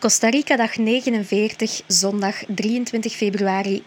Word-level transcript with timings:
Costa 0.00 0.28
Rica 0.28 0.56
dag 0.56 0.76
49, 0.76 1.82
zondag 1.86 2.42
23 2.48 3.12
februari 3.12 3.82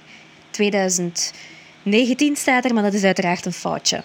2019 0.50 2.36
staat 2.36 2.66
er, 2.66 2.74
maar 2.74 2.84
dat 2.84 2.94
is 2.94 3.04
uiteraard 3.04 3.46
een 3.46 3.54
foutje. 3.54 4.04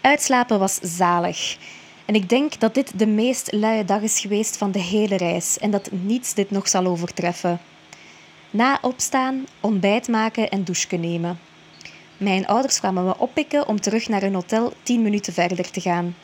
Uitslapen 0.00 0.58
was 0.58 0.78
zalig. 0.82 1.56
En 2.04 2.14
ik 2.14 2.28
denk 2.28 2.60
dat 2.60 2.74
dit 2.74 2.98
de 2.98 3.06
meest 3.06 3.52
luie 3.52 3.84
dag 3.84 4.00
is 4.02 4.20
geweest 4.20 4.56
van 4.56 4.70
de 4.70 4.78
hele 4.78 5.16
reis 5.16 5.58
en 5.58 5.70
dat 5.70 5.90
niets 5.90 6.34
dit 6.34 6.50
nog 6.50 6.68
zal 6.68 6.86
overtreffen. 6.86 7.60
Na 8.50 8.78
opstaan, 8.82 9.46
ontbijt 9.60 10.08
maken 10.08 10.48
en 10.48 10.64
douche 10.64 10.96
nemen. 10.96 11.38
Mijn 12.16 12.46
ouders 12.46 12.78
kwamen 12.78 13.04
me 13.04 13.18
oppikken 13.18 13.68
om 13.68 13.80
terug 13.80 14.08
naar 14.08 14.20
hun 14.20 14.34
hotel 14.34 14.72
10 14.82 15.02
minuten 15.02 15.32
verder 15.32 15.70
te 15.70 15.80
gaan. 15.80 16.16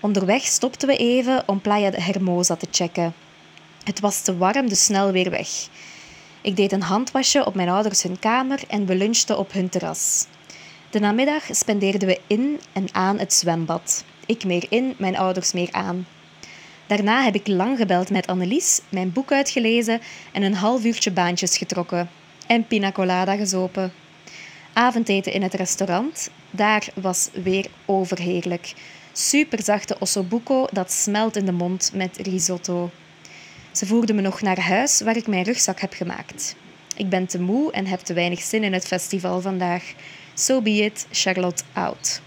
Onderweg 0.00 0.42
stopten 0.42 0.88
we 0.88 0.96
even 0.96 1.42
om 1.46 1.60
Playa 1.60 1.90
de 1.90 2.02
Hermosa 2.02 2.56
te 2.56 2.66
checken. 2.70 3.14
Het 3.86 4.00
was 4.00 4.22
te 4.22 4.36
warm, 4.36 4.68
dus 4.68 4.84
snel 4.84 5.12
weer 5.12 5.30
weg. 5.30 5.48
Ik 6.40 6.56
deed 6.56 6.72
een 6.72 6.82
handwasje 6.82 7.46
op 7.46 7.54
mijn 7.54 7.68
ouders 7.68 8.02
hun 8.02 8.18
kamer 8.18 8.60
en 8.68 8.86
we 8.86 8.94
lunchten 8.94 9.38
op 9.38 9.52
hun 9.52 9.68
terras. 9.68 10.26
De 10.90 10.98
namiddag 10.98 11.42
spendeerden 11.50 12.08
we 12.08 12.20
in 12.26 12.60
en 12.72 12.88
aan 12.92 13.18
het 13.18 13.32
zwembad. 13.32 14.04
Ik 14.26 14.44
meer 14.44 14.66
in, 14.68 14.94
mijn 14.98 15.16
ouders 15.16 15.52
meer 15.52 15.68
aan. 15.72 16.06
Daarna 16.86 17.22
heb 17.22 17.34
ik 17.34 17.46
lang 17.46 17.78
gebeld 17.78 18.10
met 18.10 18.26
Annelies, 18.26 18.80
mijn 18.88 19.12
boek 19.12 19.32
uitgelezen 19.32 20.00
en 20.32 20.42
een 20.42 20.54
half 20.54 20.84
uurtje 20.84 21.10
baantjes 21.10 21.56
getrokken. 21.56 22.10
En 22.46 22.66
pina 22.66 22.92
colada 22.92 23.36
gezopen. 23.36 23.92
Avondeten 24.72 25.32
in 25.32 25.42
het 25.42 25.54
restaurant, 25.54 26.30
daar 26.50 26.88
was 26.94 27.28
weer 27.42 27.66
overheerlijk. 27.84 28.74
Super 29.12 29.62
zachte 29.62 29.96
ossobuco 29.98 30.66
dat 30.72 30.92
smelt 30.92 31.36
in 31.36 31.44
de 31.44 31.52
mond 31.52 31.90
met 31.94 32.16
risotto. 32.16 32.90
Ze 33.76 33.86
voerde 33.86 34.12
me 34.12 34.20
nog 34.20 34.40
naar 34.40 34.60
huis 34.60 35.00
waar 35.00 35.16
ik 35.16 35.26
mijn 35.26 35.44
rugzak 35.44 35.80
heb 35.80 35.92
gemaakt. 35.92 36.56
Ik 36.96 37.08
ben 37.08 37.26
te 37.26 37.40
moe 37.40 37.72
en 37.72 37.86
heb 37.86 38.00
te 38.00 38.12
weinig 38.12 38.40
zin 38.42 38.64
in 38.64 38.72
het 38.72 38.86
festival 38.86 39.40
vandaag. 39.40 39.92
So 40.34 40.62
be 40.62 40.70
it, 40.70 41.06
Charlotte 41.10 41.62
out. 41.72 42.20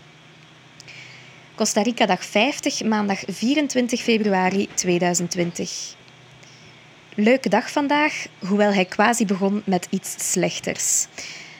Costa 1.55 1.81
Rica 1.81 2.05
dag 2.05 2.25
50, 2.25 2.83
maandag 2.83 3.19
24 3.27 4.01
februari 4.01 4.67
2020. 4.73 5.95
Leuke 7.15 7.49
dag 7.49 7.71
vandaag, 7.71 8.25
hoewel 8.47 8.73
hij 8.73 8.85
quasi 8.85 9.25
begon 9.25 9.61
met 9.65 9.87
iets 9.89 10.31
slechters. 10.31 11.07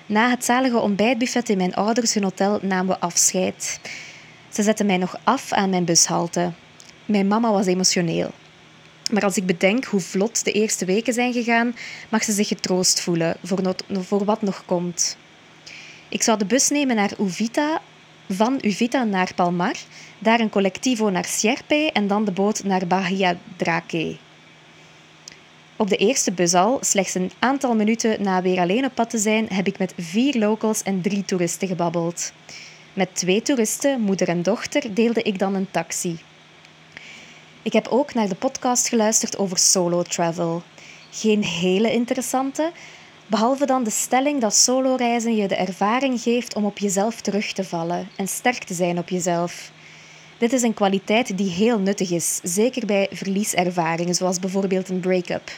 Na 0.06 0.30
het 0.30 0.46
zalige 0.46 0.80
ontbijtbuffet 0.80 1.50
in 1.50 1.58
mijn 1.58 1.76
ouders 1.76 2.14
hun 2.14 2.24
hotel 2.24 2.60
namen 2.62 2.96
we 2.96 3.00
afscheid. 3.00 3.80
Ze 4.50 4.64
zetten 4.64 4.86
mij 4.86 4.98
nog 4.98 5.16
af 5.24 5.52
aan 5.52 5.70
mijn 5.70 5.86
bushalte. 5.86 6.52
Mijn 7.06 7.28
mama 7.28 7.52
was 7.52 7.66
emotioneel. 7.66 8.32
Maar 9.10 9.24
als 9.24 9.38
ik 9.38 9.46
bedenk 9.46 9.86
hoe 9.86 10.00
vlot 10.00 10.46
de 10.46 10.52
eerste 10.52 10.86
weken 10.86 11.14
zijn 11.14 11.34
gegaan, 11.34 11.76
mag 12.10 12.24
ze 12.24 12.32
zich 12.32 12.48
getroost 12.48 13.02
voelen 13.02 13.38
voor, 13.44 13.76
voor 13.90 14.26
wat 14.26 14.42
nog 14.42 14.64
komt. 14.66 15.18
Ik 16.10 16.24
zou 16.24 16.38
de 16.38 16.46
bus 16.46 16.70
nemen 16.70 16.96
naar 16.96 17.12
Uvita, 17.20 17.82
van 18.30 18.58
Uvita 18.62 19.04
naar 19.04 19.34
Palmar, 19.36 19.76
daar 20.20 20.40
een 20.40 20.50
collectivo 20.50 21.10
naar 21.10 21.26
Sierpe 21.26 21.90
en 21.94 22.08
dan 22.08 22.26
de 22.26 22.32
boot 22.32 22.64
naar 22.64 22.88
Bahia 22.88 23.38
Drake. 23.56 24.18
Op 25.76 25.90
de 25.90 25.98
eerste 25.98 26.32
bus 26.32 26.54
al, 26.54 26.78
slechts 26.82 27.16
een 27.16 27.32
aantal 27.40 27.76
minuten 27.76 28.24
na 28.24 28.42
weer 28.42 28.60
alleen 28.60 28.86
op 28.86 28.96
pad 28.96 29.10
te 29.10 29.18
zijn, 29.18 29.48
heb 29.50 29.68
ik 29.68 29.78
met 29.78 29.94
vier 29.98 30.38
locals 30.38 30.84
en 30.84 31.02
drie 31.02 31.26
toeristen 31.26 31.68
gebabbeld. 31.68 32.34
Met 32.94 33.16
twee 33.16 33.42
toeristen, 33.42 34.02
moeder 34.02 34.28
en 34.28 34.42
dochter, 34.42 34.94
deelde 34.94 35.22
ik 35.22 35.40
dan 35.40 35.56
een 35.56 35.72
taxi. 35.72 36.18
Ik 37.62 37.74
heb 37.74 37.88
ook 37.88 38.14
naar 38.14 38.28
de 38.28 38.36
podcast 38.36 38.88
geluisterd 38.88 39.38
over 39.38 39.58
solo 39.58 40.02
travel. 40.04 40.62
Geen 41.12 41.44
hele 41.44 41.92
interessante, 41.92 42.72
behalve 43.28 43.66
dan 43.66 43.84
de 43.84 43.90
stelling 43.90 44.42
dat 44.42 44.56
solo-reizen 44.56 45.36
je 45.36 45.48
de 45.48 45.56
ervaring 45.56 46.22
geeft 46.22 46.56
om 46.56 46.66
op 46.66 46.78
jezelf 46.78 47.22
terug 47.22 47.52
te 47.52 47.64
vallen 47.64 48.10
en 48.16 48.28
sterk 48.28 48.64
te 48.64 48.74
zijn 48.74 48.98
op 48.98 49.10
jezelf. 49.10 49.72
Dit 50.38 50.54
is 50.54 50.62
een 50.62 50.74
kwaliteit 50.74 51.38
die 51.38 51.50
heel 51.50 51.80
nuttig 51.80 52.12
is, 52.12 52.40
zeker 52.44 52.86
bij 52.86 53.08
verlieservaringen, 53.12 54.16
zoals 54.16 54.40
bijvoorbeeld 54.40 54.90
een 54.90 55.00
break-up. 55.00 55.52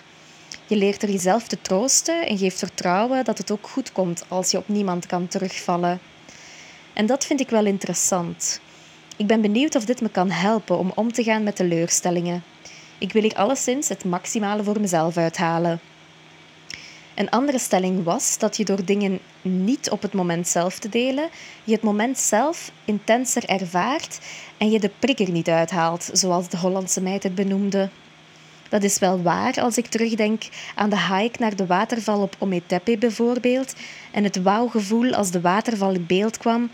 Je 0.68 0.76
leert 0.76 1.04
er 1.04 1.12
jezelf 1.12 1.48
te 1.48 1.62
troosten 1.62 2.28
en 2.28 2.38
geeft 2.38 2.60
vertrouwen 2.60 3.24
dat 3.24 3.38
het 3.38 3.52
ook 3.52 3.68
goed 3.68 3.92
komt 3.92 4.26
als 4.28 4.52
je 4.52 4.58
op 4.58 4.68
niemand 4.68 5.06
kan 5.06 5.28
terugvallen. 5.28 6.00
En 6.94 7.06
dat 7.06 7.26
vind 7.26 7.40
ik 7.40 7.50
wel 7.50 7.66
interessant. 7.66 8.62
Ik 9.22 9.28
ben 9.28 9.42
benieuwd 9.42 9.76
of 9.76 9.86
dit 9.86 10.02
me 10.02 10.10
kan 10.10 10.30
helpen 10.30 10.78
om 10.78 10.92
om 10.96 11.12
te 11.12 11.24
gaan 11.24 11.44
met 11.44 11.56
teleurstellingen. 11.56 12.44
Ik 12.98 13.14
wil 13.14 13.22
hier 13.22 13.36
alleszins 13.36 13.90
het 13.90 14.06
maximale 14.06 14.64
voor 14.64 14.80
mezelf 14.80 15.18
uithalen. 15.18 15.80
Een 17.16 17.30
andere 17.30 17.60
stelling 17.60 18.04
was 18.04 18.38
dat 18.38 18.58
je 18.58 18.66
door 18.66 18.86
dingen 18.86 19.20
niet 19.42 19.90
op 19.90 20.02
het 20.02 20.14
moment 20.14 20.48
zelf 20.48 20.80
te 20.80 20.90
delen, 20.90 21.30
je 21.64 21.74
het 21.74 21.82
moment 21.82 22.18
zelf 22.18 22.72
intenser 22.86 23.46
ervaart 23.46 24.20
en 24.58 24.72
je 24.72 24.80
de 24.80 24.92
prikker 25.00 25.32
niet 25.32 25.50
uithaalt, 25.50 26.10
zoals 26.14 26.50
de 26.50 26.58
Hollandse 26.58 27.02
meid 27.02 27.24
het 27.24 27.36
benoemde. 27.36 27.90
Dat 28.70 28.84
is 28.84 29.00
wel 29.00 29.22
waar 29.22 29.62
als 29.62 29.78
ik 29.78 29.86
terugdenk 29.88 30.44
aan 30.76 30.90
de 30.90 31.00
hike 31.00 31.40
naar 31.40 31.56
de 31.56 31.66
waterval 31.66 32.22
op 32.22 32.36
Ometepe 32.40 32.98
bijvoorbeeld 32.98 33.74
en 34.12 34.24
het 34.24 34.42
wauwgevoel 34.42 35.14
als 35.14 35.32
de 35.32 35.42
waterval 35.42 35.94
in 35.94 36.06
beeld 36.06 36.38
kwam. 36.38 36.70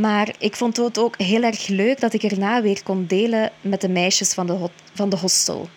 Maar 0.00 0.34
ik 0.38 0.56
vond 0.56 0.76
het 0.76 0.98
ook 0.98 1.18
heel 1.18 1.42
erg 1.42 1.66
leuk 1.66 2.00
dat 2.00 2.12
ik 2.12 2.22
erna 2.22 2.62
weer 2.62 2.82
kon 2.82 3.06
delen 3.06 3.50
met 3.60 3.80
de 3.80 3.88
meisjes 3.88 4.34
van 4.34 4.46
de, 4.46 4.68
van 4.94 5.08
de 5.08 5.16
hostel. 5.16 5.68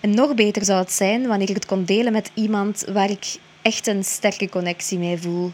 En 0.00 0.10
nog 0.14 0.34
beter 0.34 0.64
zou 0.64 0.78
het 0.78 0.92
zijn 0.92 1.26
wanneer 1.26 1.48
ik 1.48 1.54
het 1.54 1.66
kon 1.66 1.84
delen 1.84 2.12
met 2.12 2.30
iemand 2.34 2.84
waar 2.92 3.10
ik 3.10 3.36
echt 3.62 3.86
een 3.86 4.04
sterke 4.04 4.48
connectie 4.48 4.98
mee 4.98 5.18
voel. 5.18 5.52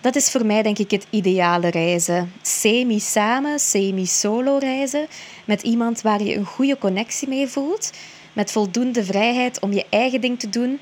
Dat 0.00 0.16
is 0.16 0.30
voor 0.30 0.46
mij 0.46 0.62
denk 0.62 0.78
ik 0.78 0.90
het 0.90 1.06
ideale 1.10 1.68
reizen. 1.68 2.32
Semi-samen, 2.42 3.58
semi-solo 3.58 4.58
reizen 4.58 5.06
met 5.44 5.62
iemand 5.62 6.00
waar 6.00 6.22
je 6.22 6.34
een 6.34 6.44
goede 6.44 6.78
connectie 6.78 7.28
mee 7.28 7.48
voelt, 7.48 7.92
met 8.32 8.52
voldoende 8.52 9.04
vrijheid 9.04 9.60
om 9.60 9.72
je 9.72 9.86
eigen 9.90 10.20
ding 10.20 10.38
te 10.38 10.48
doen 10.48 10.78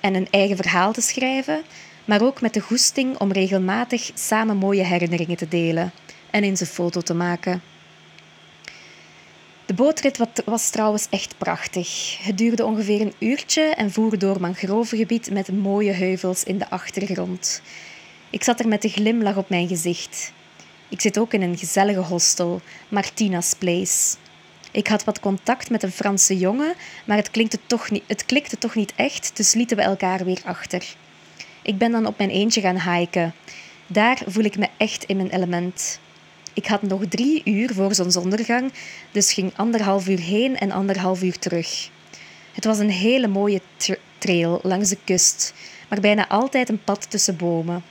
en 0.00 0.14
een 0.14 0.28
eigen 0.30 0.56
verhaal 0.56 0.92
te 0.92 1.00
schrijven, 1.00 1.62
maar 2.10 2.22
ook 2.22 2.40
met 2.40 2.54
de 2.54 2.60
goesting 2.60 3.18
om 3.18 3.32
regelmatig 3.32 4.10
samen 4.14 4.56
mooie 4.56 4.82
herinneringen 4.82 5.36
te 5.36 5.48
delen 5.48 5.92
en 6.30 6.44
eens 6.44 6.60
een 6.60 6.66
foto 6.66 7.00
te 7.00 7.14
maken. 7.14 7.62
De 9.66 9.74
bootrit 9.74 10.18
was 10.44 10.70
trouwens 10.70 11.06
echt 11.10 11.38
prachtig. 11.38 12.18
Het 12.22 12.38
duurde 12.38 12.64
ongeveer 12.64 13.00
een 13.00 13.14
uurtje 13.18 13.62
en 13.62 13.92
voer 13.92 14.18
door 14.18 14.40
mangrovengebied 14.40 15.30
met 15.30 15.52
mooie 15.52 15.92
heuvels 15.92 16.44
in 16.44 16.58
de 16.58 16.70
achtergrond. 16.70 17.62
Ik 18.30 18.42
zat 18.42 18.60
er 18.60 18.68
met 18.68 18.84
een 18.84 18.90
glimlach 18.90 19.36
op 19.36 19.48
mijn 19.48 19.68
gezicht. 19.68 20.32
Ik 20.88 21.00
zit 21.00 21.18
ook 21.18 21.32
in 21.32 21.42
een 21.42 21.58
gezellige 21.58 22.00
hostel, 22.00 22.60
Martina's 22.88 23.54
Place. 23.58 24.16
Ik 24.70 24.86
had 24.86 25.04
wat 25.04 25.20
contact 25.20 25.70
met 25.70 25.82
een 25.82 25.92
Franse 25.92 26.38
jongen, 26.38 26.74
maar 27.04 27.16
het, 27.16 27.58
toch 27.66 27.90
niet, 27.90 28.04
het 28.06 28.26
klikte 28.26 28.58
toch 28.58 28.74
niet 28.74 28.92
echt, 28.96 29.36
dus 29.36 29.54
lieten 29.54 29.76
we 29.76 29.82
elkaar 29.82 30.24
weer 30.24 30.40
achter. 30.44 30.96
Ik 31.62 31.78
ben 31.78 31.92
dan 31.92 32.06
op 32.06 32.18
mijn 32.18 32.30
eentje 32.30 32.60
gaan 32.60 32.94
hiken. 32.94 33.34
Daar 33.86 34.22
voel 34.26 34.44
ik 34.44 34.58
me 34.58 34.68
echt 34.76 35.04
in 35.04 35.16
mijn 35.16 35.30
element. 35.30 36.00
Ik 36.54 36.66
had 36.66 36.82
nog 36.82 37.02
drie 37.08 37.42
uur 37.44 37.74
voor 37.74 37.94
zonsondergang, 37.94 38.72
dus 39.10 39.32
ging 39.32 39.52
anderhalf 39.56 40.08
uur 40.08 40.18
heen 40.18 40.58
en 40.58 40.70
anderhalf 40.70 41.22
uur 41.22 41.38
terug. 41.38 41.90
Het 42.52 42.64
was 42.64 42.78
een 42.78 42.90
hele 42.90 43.28
mooie 43.28 43.60
trail 44.18 44.60
langs 44.62 44.88
de 44.88 44.98
kust, 45.04 45.54
maar 45.88 46.00
bijna 46.00 46.28
altijd 46.28 46.68
een 46.68 46.84
pad 46.84 47.10
tussen 47.10 47.36
bomen. 47.36 47.82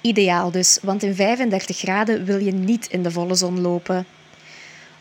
Ideaal 0.00 0.50
dus, 0.50 0.78
want 0.82 1.02
in 1.02 1.14
35 1.14 1.76
graden 1.76 2.24
wil 2.24 2.38
je 2.38 2.52
niet 2.52 2.86
in 2.86 3.02
de 3.02 3.10
volle 3.10 3.34
zon 3.34 3.60
lopen. 3.60 4.06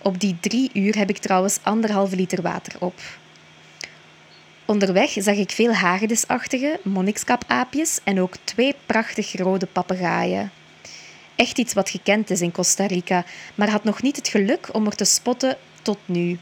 Op 0.01 0.19
die 0.19 0.37
drie 0.39 0.69
uur 0.73 0.97
heb 0.97 1.09
ik 1.09 1.17
trouwens 1.17 1.59
anderhalve 1.63 2.15
liter 2.15 2.41
water 2.41 2.73
op. 2.79 3.01
Onderweg 4.67 5.11
zag 5.17 5.35
ik 5.35 5.51
veel 5.51 5.73
hagedisachtige, 5.73 6.79
monnikskapaapjes 6.83 7.99
en 8.03 8.21
ook 8.21 8.35
twee 8.43 8.75
prachtig 8.85 9.37
rode 9.37 9.65
papegaaien. 9.65 10.51
Echt 11.35 11.57
iets 11.57 11.73
wat 11.73 11.89
gekend 11.89 12.29
is 12.29 12.41
in 12.41 12.51
Costa 12.51 12.85
Rica, 12.85 13.25
maar 13.55 13.69
had 13.69 13.83
nog 13.83 14.01
niet 14.01 14.15
het 14.15 14.27
geluk 14.27 14.69
om 14.71 14.85
er 14.85 14.95
te 14.95 15.05
spotten 15.05 15.57
tot 15.81 15.97
nu. 16.05 16.39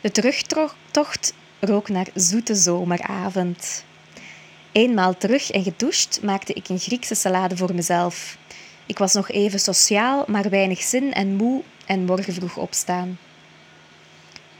De 0.00 0.10
terugtocht 0.10 1.34
rook 1.60 1.88
naar 1.88 2.06
zoete 2.14 2.54
zomeravond. 2.54 3.84
Eenmaal 4.72 5.16
terug 5.16 5.50
en 5.50 5.62
gedoucht 5.62 6.20
maakte 6.22 6.52
ik 6.52 6.68
een 6.68 6.78
Griekse 6.78 7.14
salade 7.14 7.56
voor 7.56 7.74
mezelf. 7.74 8.38
Ik 8.86 8.98
was 8.98 9.12
nog 9.12 9.30
even 9.30 9.60
sociaal, 9.60 10.24
maar 10.26 10.50
weinig 10.50 10.82
zin 10.82 11.12
en 11.12 11.34
moe 11.34 11.62
en 11.86 12.04
morgen 12.04 12.34
vroeg 12.34 12.56
opstaan. 12.56 13.18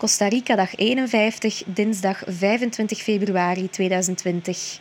Costa 0.02 0.28
Rica 0.28 0.56
dag 0.56 0.76
51, 0.76 1.62
dinsdag 1.66 2.22
25 2.26 3.02
februari 3.02 3.70
2020. 3.70 4.80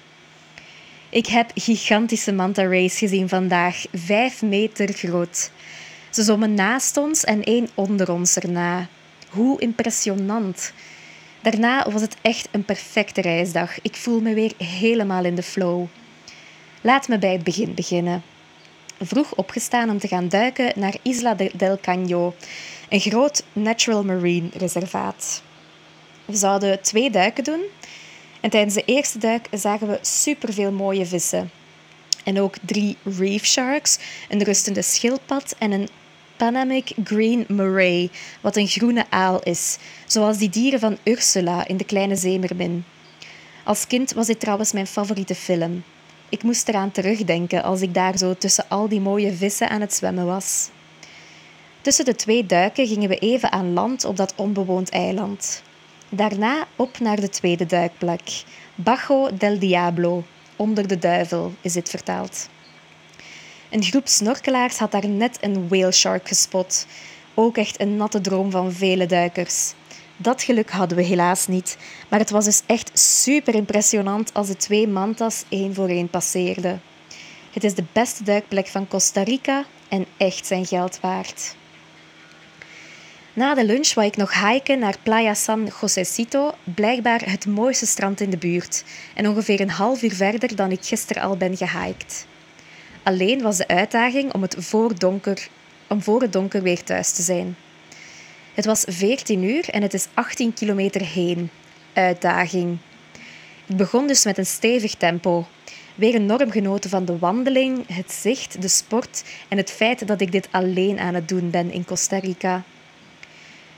Ik 1.09 1.27
heb 1.27 1.51
gigantische 1.56 2.31
manta 2.31 2.63
rays 2.63 2.97
gezien 2.97 3.29
vandaag, 3.29 3.85
vijf 3.94 4.41
meter 4.41 4.94
groot. 4.94 5.51
Ze 6.09 6.23
zwommen 6.23 6.53
naast 6.53 6.97
ons 6.97 7.23
en 7.23 7.44
één 7.44 7.69
onder 7.73 8.12
ons 8.12 8.35
erna. 8.35 8.88
Hoe 9.29 9.59
impressionant. 9.59 10.73
Daarna 11.41 11.91
was 11.91 12.01
het 12.01 12.15
echt 12.21 12.47
een 12.51 12.65
perfecte 12.65 13.21
reisdag. 13.21 13.81
Ik 13.81 13.95
voel 13.95 14.21
me 14.21 14.33
weer 14.33 14.53
helemaal 14.57 15.25
in 15.25 15.35
de 15.35 15.44
flow. 15.44 15.85
Laat 16.81 17.07
me 17.07 17.17
bij 17.17 17.31
het 17.31 17.44
begin 17.44 17.74
beginnen. 17.74 18.24
Vroeg 19.03 19.35
opgestaan 19.35 19.89
om 19.89 20.00
te 20.00 20.07
gaan 20.07 20.29
duiken 20.29 20.71
naar 20.75 20.95
Isla 21.01 21.35
del 21.56 21.79
Caño, 21.79 22.33
een 22.91 22.99
groot 22.99 23.43
natural 23.53 24.03
marine 24.03 24.49
reservaat. 24.53 25.41
We 26.25 26.35
zouden 26.35 26.81
twee 26.81 27.11
duiken 27.11 27.43
doen 27.43 27.61
en 28.41 28.49
tijdens 28.49 28.73
de 28.73 28.85
eerste 28.85 29.17
duik 29.17 29.47
zagen 29.51 29.88
we 29.88 29.99
superveel 30.01 30.71
mooie 30.71 31.05
vissen. 31.05 31.51
En 32.23 32.41
ook 32.41 32.55
drie 32.65 32.97
reef 33.03 33.45
sharks, 33.45 33.99
een 34.29 34.43
rustende 34.43 34.81
schildpad 34.81 35.55
en 35.57 35.71
een 35.71 35.89
Panamic 36.38 36.91
Green 37.03 37.45
Murray, 37.47 38.09
wat 38.41 38.55
een 38.55 38.67
groene 38.67 39.05
aal 39.09 39.43
is, 39.43 39.77
zoals 40.05 40.38
die 40.38 40.49
dieren 40.49 40.79
van 40.79 40.97
Ursula 41.03 41.67
in 41.67 41.77
De 41.77 41.85
Kleine 41.85 42.15
Zeemermin. 42.15 42.83
Als 43.63 43.88
kind 43.88 44.13
was 44.13 44.27
dit 44.27 44.39
trouwens 44.39 44.71
mijn 44.71 44.88
favoriete 44.88 45.35
film. 45.35 45.83
Ik 46.29 46.43
moest 46.43 46.67
eraan 46.67 46.91
terugdenken 46.91 47.63
als 47.63 47.81
ik 47.81 47.93
daar 47.93 48.17
zo 48.17 48.35
tussen 48.38 48.65
al 48.67 48.88
die 48.88 49.01
mooie 49.01 49.33
vissen 49.33 49.69
aan 49.69 49.81
het 49.81 49.93
zwemmen 49.93 50.25
was. 50.25 50.69
Tussen 51.81 52.06
de 52.06 52.16
twee 52.16 52.45
duiken 52.45 52.88
gingen 52.88 53.10
we 53.10 53.18
even 53.18 53.51
aan 53.51 53.74
land 53.74 54.06
op 54.06 54.18
dat 54.18 54.33
onbewoond 54.36 54.89
eiland. 54.89 55.63
Daarna 56.10 56.68
op 56.75 57.00
naar 57.00 57.19
de 57.19 57.30
tweede 57.30 57.66
duikplek, 57.66 58.44
Bajo 58.75 59.30
del 59.38 59.60
Diablo, 59.60 60.24
onder 60.56 60.88
de 60.88 60.98
duivel 60.98 61.54
is 61.62 61.74
dit 61.74 61.89
vertaald. 61.89 62.50
Een 63.69 63.83
groep 63.83 64.07
snorkelaars 64.07 64.78
had 64.78 64.92
daar 64.92 65.07
net 65.07 65.38
een 65.42 65.68
whale 65.68 65.92
shark 65.92 66.28
gespot. 66.28 66.86
Ook 67.33 67.57
echt 67.57 67.80
een 67.80 67.95
natte 67.95 68.22
droom 68.22 68.51
van 68.51 68.72
vele 68.72 69.06
duikers. 69.06 69.74
Dat 70.18 70.44
geluk 70.44 70.69
hadden 70.69 70.98
we 70.98 71.04
helaas 71.04 71.48
niet, 71.48 71.77
maar 72.10 72.19
het 72.19 72.30
was 72.30 72.45
dus 72.45 72.62
echt 72.66 73.00
super 73.00 73.56
impressionant 73.56 74.34
als 74.34 74.48
de 74.48 74.57
twee 74.57 74.88
mantas 74.88 75.44
één 75.50 75.74
voor 75.74 75.89
één 75.89 76.10
passeerden. 76.10 76.81
Het 77.51 77.63
is 77.63 77.74
de 77.74 77.84
beste 77.92 78.24
duikplek 78.24 78.68
van 78.68 78.88
Costa 78.88 79.24
Rica 79.24 79.66
en 79.88 80.06
echt 80.18 80.45
zijn 80.45 80.66
geld 80.66 81.00
waard. 81.00 81.56
Na 83.33 83.54
de 83.54 83.66
lunch 83.66 83.94
wou 83.94 84.07
ik 84.07 84.18
nog 84.18 84.48
hiken 84.48 84.80
naar 84.80 84.95
Playa 85.04 85.33
San 85.33 85.72
Josecito, 85.81 86.51
blijkbaar 86.63 87.22
het 87.25 87.45
mooiste 87.45 87.86
strand 87.86 88.22
in 88.22 88.30
de 88.30 88.38
buurt, 88.38 88.83
en 89.13 89.28
ongeveer 89.28 89.62
een 89.62 89.69
half 89.69 90.01
uur 90.04 90.13
verder 90.13 90.56
dan 90.56 90.72
ik 90.72 90.83
gisteren 90.86 91.24
al 91.24 91.38
ben 91.38 91.57
gehiked. 91.57 92.25
Alleen 93.04 93.42
was 93.42 93.57
de 93.57 93.68
uitdaging 93.68 94.33
om, 94.33 94.42
het 94.42 94.56
voor 94.60 95.00
donker, 95.00 95.48
om 95.88 96.01
voor 96.01 96.22
het 96.22 96.33
donker 96.33 96.62
weer 96.62 96.83
thuis 96.83 97.12
te 97.12 97.22
zijn. 97.22 97.56
Het 98.54 98.66
was 98.66 98.83
14 98.88 99.44
uur 99.44 99.69
en 99.69 99.81
het 99.81 99.94
is 99.94 100.07
18 100.13 100.54
kilometer 100.54 101.06
heen. 101.06 101.50
Uitdaging. 101.94 102.77
Ik 103.66 103.77
begon 103.77 104.07
dus 104.07 104.25
met 104.25 104.38
een 104.38 104.45
stevig 104.45 104.95
tempo. 104.95 105.48
Weer 105.95 106.13
enorm 106.13 106.51
genoten 106.51 106.89
van 106.89 107.06
de 107.06 107.18
wandeling, 107.18 107.88
het 107.88 108.12
zicht, 108.12 108.62
de 108.62 108.68
sport 108.68 109.24
en 109.48 109.57
het 109.57 109.72
feit 109.72 110.07
dat 110.07 110.22
ik 110.22 110.31
dit 110.31 110.48
alleen 110.51 111.00
aan 111.00 111.13
het 111.13 111.27
doen 111.27 111.50
ben 111.50 111.72
in 111.72 111.86
Costa 111.86 112.18
Rica. 112.18 112.63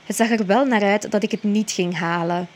Het 0.04 0.16
zag 0.16 0.30
er 0.30 0.46
wel 0.46 0.64
naar 0.64 0.82
uit 0.82 1.10
dat 1.10 1.22
ik 1.22 1.30
het 1.30 1.42
niet 1.42 1.70
ging 1.70 1.98
halen. 1.98 2.48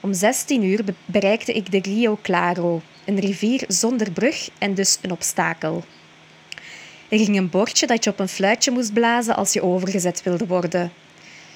Om 0.00 0.12
16 0.12 0.62
uur 0.62 0.84
bereikte 1.04 1.52
ik 1.52 1.70
de 1.70 1.78
Rio 1.78 2.18
Claro, 2.22 2.82
een 3.04 3.20
rivier 3.20 3.64
zonder 3.68 4.10
brug 4.10 4.50
en 4.58 4.74
dus 4.74 4.98
een 5.02 5.10
obstakel. 5.10 5.84
Er 7.08 7.18
ging 7.18 7.36
een 7.36 7.50
bordje 7.50 7.86
dat 7.86 8.04
je 8.04 8.10
op 8.10 8.18
een 8.18 8.28
fluitje 8.28 8.70
moest 8.70 8.92
blazen 8.92 9.36
als 9.36 9.52
je 9.52 9.62
overgezet 9.62 10.22
wilde 10.22 10.46
worden. 10.46 10.92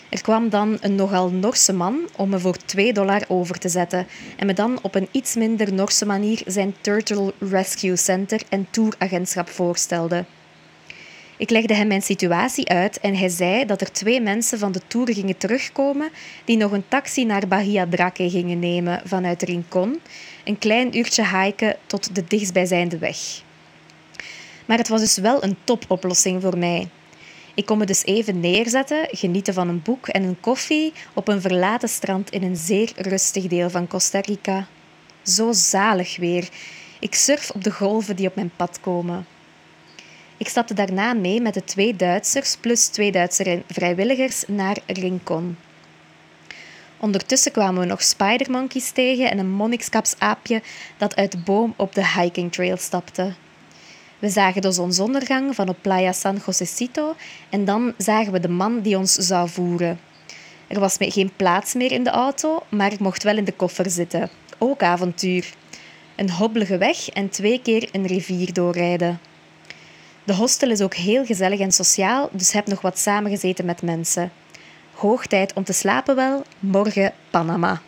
Er 0.08 0.22
kwam 0.22 0.48
dan 0.48 0.78
een 0.80 0.94
nogal 0.94 1.30
Norse 1.30 1.72
man 1.72 2.08
om 2.16 2.28
me 2.28 2.38
voor 2.38 2.56
2 2.56 2.92
dollar 2.92 3.22
over 3.28 3.58
te 3.58 3.68
zetten 3.68 4.06
en 4.36 4.46
me 4.46 4.52
dan 4.52 4.78
op 4.82 4.94
een 4.94 5.08
iets 5.10 5.34
minder 5.34 5.72
Norse 5.72 6.06
manier 6.06 6.42
zijn 6.46 6.74
Turtle 6.80 7.34
Rescue 7.38 7.96
Center 7.96 8.40
en 8.48 8.66
touragentschap 8.70 9.48
voorstelde. 9.48 10.24
Ik 11.40 11.50
legde 11.50 11.74
hem 11.74 11.86
mijn 11.86 12.02
situatie 12.02 12.68
uit 12.68 13.00
en 13.00 13.16
hij 13.16 13.28
zei 13.28 13.64
dat 13.66 13.80
er 13.80 13.92
twee 13.92 14.20
mensen 14.20 14.58
van 14.58 14.72
de 14.72 14.80
tour 14.86 15.12
gingen 15.14 15.36
terugkomen 15.36 16.10
die 16.44 16.56
nog 16.56 16.72
een 16.72 16.88
taxi 16.88 17.24
naar 17.24 17.48
Bahia 17.48 17.86
Drake 17.86 18.30
gingen 18.30 18.58
nemen 18.58 19.02
vanuit 19.04 19.42
Rincon, 19.42 20.00
een 20.44 20.58
klein 20.58 20.96
uurtje 20.96 21.26
hiken 21.26 21.76
tot 21.86 22.14
de 22.14 22.24
dichtstbijzijnde 22.24 22.98
weg. 22.98 23.42
Maar 24.66 24.78
het 24.78 24.88
was 24.88 25.00
dus 25.00 25.16
wel 25.16 25.44
een 25.44 25.56
topoplossing 25.64 26.42
voor 26.42 26.58
mij. 26.58 26.88
Ik 27.54 27.66
kon 27.66 27.78
me 27.78 27.86
dus 27.86 28.04
even 28.04 28.40
neerzetten, 28.40 29.08
genieten 29.10 29.54
van 29.54 29.68
een 29.68 29.82
boek 29.82 30.08
en 30.08 30.22
een 30.22 30.40
koffie 30.40 30.92
op 31.14 31.28
een 31.28 31.40
verlaten 31.40 31.88
strand 31.88 32.30
in 32.30 32.42
een 32.42 32.56
zeer 32.56 32.92
rustig 32.96 33.46
deel 33.46 33.70
van 33.70 33.86
Costa 33.88 34.20
Rica. 34.20 34.66
Zo 35.22 35.52
zalig 35.52 36.16
weer. 36.16 36.48
Ik 36.98 37.14
surf 37.14 37.50
op 37.50 37.64
de 37.64 37.72
golven 37.72 38.16
die 38.16 38.28
op 38.28 38.34
mijn 38.34 38.52
pad 38.56 38.80
komen. 38.80 39.26
Ik 40.40 40.48
stapte 40.48 40.74
daarna 40.74 41.12
mee 41.12 41.40
met 41.40 41.54
de 41.54 41.64
twee 41.64 41.96
Duitsers 41.96 42.56
plus 42.56 42.86
twee 42.86 43.12
Duitse 43.12 43.62
vrijwilligers 43.66 44.44
naar 44.46 44.78
Rincon. 44.86 45.56
Ondertussen 46.98 47.52
kwamen 47.52 47.80
we 47.80 47.86
nog 47.86 48.02
spidermonkeys 48.02 48.90
tegen 48.90 49.30
en 49.30 49.38
een 49.38 49.50
monnikskapsaapje 49.50 50.62
dat 50.96 51.16
uit 51.16 51.32
de 51.32 51.38
boom 51.38 51.74
op 51.76 51.94
de 51.94 52.06
hiking 52.06 52.52
trail 52.52 52.76
stapte. 52.76 53.34
We 54.18 54.28
zagen 54.28 54.62
de 54.62 54.72
zonsondergang 54.72 55.54
van 55.54 55.68
op 55.68 55.76
Playa 55.80 56.12
San 56.12 56.40
Josecito 56.46 57.14
en 57.50 57.64
dan 57.64 57.94
zagen 57.96 58.32
we 58.32 58.40
de 58.40 58.48
man 58.48 58.80
die 58.80 58.98
ons 58.98 59.12
zou 59.12 59.48
voeren. 59.48 60.00
Er 60.66 60.80
was 60.80 60.96
geen 60.98 61.32
plaats 61.36 61.74
meer 61.74 61.92
in 61.92 62.04
de 62.04 62.10
auto, 62.10 62.62
maar 62.68 62.92
ik 62.92 63.00
mocht 63.00 63.22
wel 63.22 63.36
in 63.36 63.44
de 63.44 63.52
koffer 63.52 63.90
zitten. 63.90 64.30
Ook 64.58 64.82
avontuur. 64.82 65.52
Een 66.16 66.30
hobbelige 66.30 66.78
weg 66.78 67.08
en 67.08 67.28
twee 67.28 67.62
keer 67.62 67.88
een 67.92 68.06
rivier 68.06 68.52
doorrijden. 68.52 69.20
De 70.30 70.36
hostel 70.36 70.70
is 70.70 70.80
ook 70.80 70.94
heel 70.94 71.24
gezellig 71.24 71.60
en 71.60 71.72
sociaal, 71.72 72.28
dus 72.32 72.52
heb 72.52 72.66
nog 72.66 72.80
wat 72.80 72.98
samengezeten 72.98 73.64
met 73.64 73.82
mensen. 73.82 74.32
Hoog 74.94 75.26
tijd 75.26 75.52
om 75.52 75.64
te 75.64 75.72
slapen 75.72 76.16
wel, 76.16 76.42
morgen 76.58 77.12
Panama. 77.30 77.80